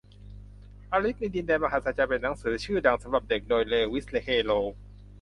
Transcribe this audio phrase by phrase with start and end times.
[0.91, 4.67] อลิซในดินแดนมหัศจรรย์เป็นหนังสือชื่อดังสำหรับเด็ก โดยเลวิส แคโรล